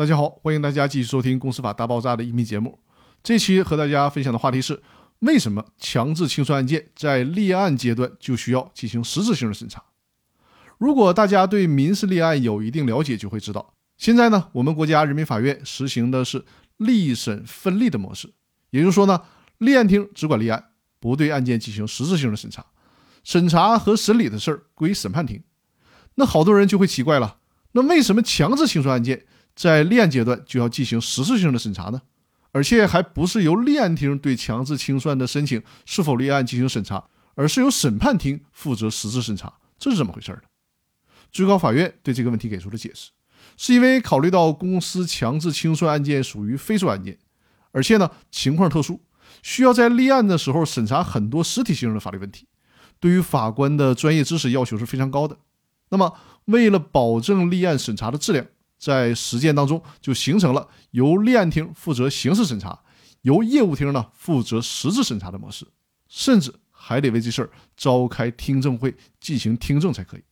[0.00, 2.78] 大家好，欢迎大家继续收听《公司法大爆炸》的音频节目。
[3.22, 4.82] 这期和大家分享的话题是：
[5.18, 9.84] 为什么强制清算案件在立案阶段就需要进行实质性的审查？
[10.78, 16.46] 如果大家对民事立案有一定了解，就会知道，现在呢，我们国家人民法院实行的是
[16.78, 18.32] 立审分立的模式，
[18.70, 19.20] 也就是说呢，
[19.58, 22.64] 立案厅只管立案，不对案件进行实质性的审查，
[23.22, 25.42] 审查和审理的事儿归审判庭。
[26.14, 27.36] 那好多人就会奇怪了，
[27.72, 29.26] 那为什么强制清算案件？
[29.60, 32.00] 在立案阶段就要进行实质性的审查呢，
[32.50, 40.40] 而且还不是由立案庭对强制清算的申请是否立案进行审查，而是由审判庭负责实质审查，这是怎么回事呢？
[41.30, 43.10] 最高法院对这个问题给出了解释，
[43.58, 47.18] 是因为考虑到公司强制清算案件属于非诉案件，
[47.72, 48.98] 而且呢情况特殊，
[49.42, 52.46] 需要在立案的时候审查很多实体性的法律问题，
[52.98, 55.36] 对于法官的专业知识要求是非常高的。
[55.90, 58.46] 那么为了保证立案审查的质量，
[58.80, 62.80] 在实践当中，就形成了由立案厅负责刑事审查，
[63.20, 65.66] 由业务厅呢负责实质审查的模式，
[66.08, 70.22] 甚至还得为这事儿召开听证会进行听证才可以。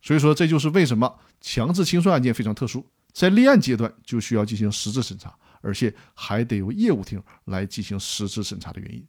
[0.00, 9.04] 所以说，这就是为什么强制清算案件非常特殊，在立案阶段就需要进行实质审查，而且还得由业务厅来进行实质审查的原因。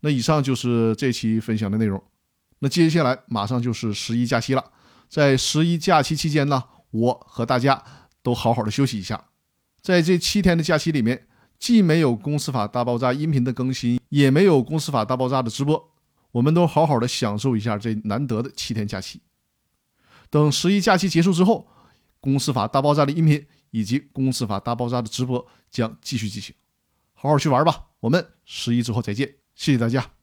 [0.00, 2.02] 那以上就是这期分享的内容。
[2.60, 4.64] 那接下来马上就是十一假期了，
[5.10, 6.64] 在十一假期期间呢。
[6.90, 7.82] 我和大家
[8.22, 9.28] 都好好的休息一下，
[9.80, 11.26] 在这七天的假期里面，
[11.58, 15.92] 既没有《公司法大爆炸》音频的更新，也没有《公司法大爆炸》的直播，
[16.32, 19.20] 我们都好好的享受一下这难得的七天假期。
[20.30, 21.68] 等十一假期结束之后，
[22.20, 26.54] 《公司法大爆炸》的音频以及《公司法大爆炸》的直播将继续进行，
[27.14, 27.86] 好好去玩吧。
[28.00, 30.17] 我们十一之后再见，谢谢大家。